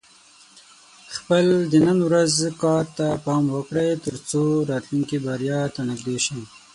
خپل 1.15 1.45
د 1.71 1.73
نن 1.87 1.97
ورځې 2.07 2.47
کار 2.63 2.85
ته 2.97 3.07
پام 3.25 3.43
وکړه، 3.55 3.85
ترڅو 4.05 4.43
راتلونکې 4.71 5.17
بریا 5.25 5.61
ته 5.75 5.81
نږدې 5.89 6.17
شې. 6.25 6.39